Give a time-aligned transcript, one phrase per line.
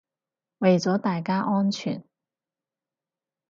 [0.57, 2.03] 為咗大家安全